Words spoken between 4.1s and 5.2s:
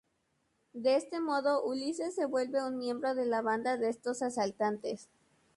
asaltantes.